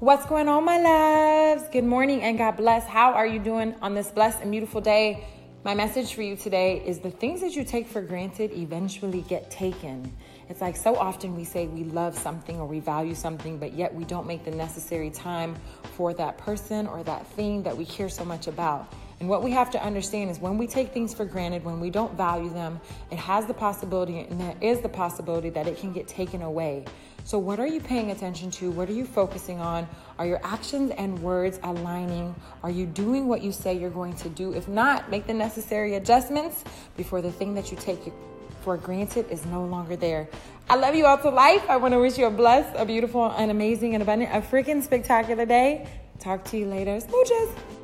What's 0.00 0.26
going 0.26 0.48
on, 0.48 0.64
my 0.64 0.78
loves? 0.78 1.68
Good 1.68 1.84
morning 1.84 2.22
and 2.22 2.36
God 2.36 2.56
bless. 2.56 2.84
How 2.84 3.12
are 3.12 3.26
you 3.26 3.38
doing 3.38 3.76
on 3.80 3.94
this 3.94 4.10
blessed 4.10 4.40
and 4.42 4.50
beautiful 4.50 4.80
day? 4.80 5.24
My 5.62 5.72
message 5.72 6.14
for 6.14 6.22
you 6.22 6.36
today 6.36 6.82
is 6.84 6.98
the 6.98 7.12
things 7.12 7.40
that 7.42 7.54
you 7.54 7.64
take 7.64 7.86
for 7.86 8.02
granted 8.02 8.50
eventually 8.52 9.22
get 9.22 9.52
taken. 9.52 10.12
It's 10.48 10.60
like 10.60 10.76
so 10.76 10.96
often 10.96 11.36
we 11.36 11.44
say 11.44 11.68
we 11.68 11.84
love 11.84 12.18
something 12.18 12.58
or 12.58 12.66
we 12.66 12.80
value 12.80 13.14
something, 13.14 13.56
but 13.56 13.72
yet 13.72 13.94
we 13.94 14.04
don't 14.04 14.26
make 14.26 14.44
the 14.44 14.50
necessary 14.50 15.10
time 15.10 15.54
for 15.96 16.12
that 16.14 16.38
person 16.38 16.88
or 16.88 17.04
that 17.04 17.26
thing 17.28 17.62
that 17.62 17.76
we 17.76 17.84
care 17.84 18.08
so 18.08 18.24
much 18.24 18.48
about. 18.48 18.92
And 19.20 19.28
what 19.28 19.42
we 19.42 19.52
have 19.52 19.70
to 19.72 19.82
understand 19.82 20.30
is 20.30 20.38
when 20.38 20.58
we 20.58 20.66
take 20.66 20.92
things 20.92 21.14
for 21.14 21.24
granted, 21.24 21.64
when 21.64 21.80
we 21.80 21.90
don't 21.90 22.14
value 22.14 22.52
them, 22.52 22.80
it 23.10 23.18
has 23.18 23.46
the 23.46 23.54
possibility, 23.54 24.20
and 24.20 24.40
there 24.40 24.56
is 24.60 24.80
the 24.80 24.88
possibility 24.88 25.50
that 25.50 25.66
it 25.66 25.78
can 25.78 25.92
get 25.92 26.08
taken 26.08 26.42
away. 26.42 26.84
So, 27.26 27.38
what 27.38 27.58
are 27.58 27.66
you 27.66 27.80
paying 27.80 28.10
attention 28.10 28.50
to? 28.52 28.70
What 28.70 28.88
are 28.90 28.92
you 28.92 29.06
focusing 29.06 29.58
on? 29.58 29.88
Are 30.18 30.26
your 30.26 30.40
actions 30.44 30.92
and 30.98 31.18
words 31.22 31.58
aligning? 31.62 32.34
Are 32.62 32.70
you 32.70 32.84
doing 32.84 33.28
what 33.28 33.42
you 33.42 33.50
say 33.50 33.78
you're 33.78 33.88
going 33.88 34.14
to 34.16 34.28
do? 34.28 34.52
If 34.52 34.68
not, 34.68 35.10
make 35.10 35.26
the 35.26 35.32
necessary 35.32 35.94
adjustments 35.94 36.64
before 36.96 37.22
the 37.22 37.32
thing 37.32 37.54
that 37.54 37.70
you 37.70 37.78
take 37.78 38.12
for 38.60 38.76
granted 38.76 39.30
is 39.30 39.46
no 39.46 39.64
longer 39.64 39.96
there. 39.96 40.28
I 40.68 40.76
love 40.76 40.94
you 40.94 41.06
all 41.06 41.18
to 41.18 41.30
life. 41.30 41.64
I 41.68 41.76
want 41.76 41.92
to 41.92 41.98
wish 41.98 42.18
you 42.18 42.26
a 42.26 42.30
blessed, 42.30 42.74
a 42.76 42.84
beautiful, 42.84 43.26
an 43.26 43.50
amazing, 43.50 43.94
and 43.94 44.02
abundant, 44.02 44.34
a 44.34 44.40
freaking 44.40 44.82
spectacular 44.82 45.46
day. 45.46 45.86
Talk 46.18 46.44
to 46.46 46.58
you 46.58 46.66
later. 46.66 46.98
Smooches. 46.98 47.83